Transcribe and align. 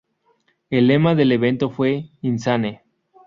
El 0.71 0.87
lema 0.87 1.13
del 1.13 1.31
evento 1.31 1.69
fue 1.69 2.09
""Insane. 2.21 2.81